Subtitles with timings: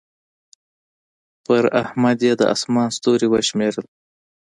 [1.45, 3.85] پر احمد يې د اسمان ستوري وشمېرل.